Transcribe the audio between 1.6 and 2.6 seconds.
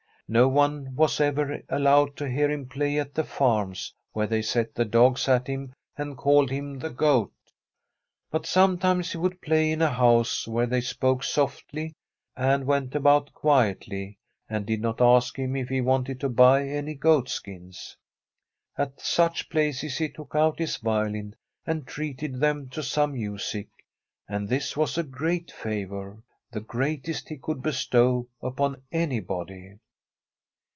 allowed to hear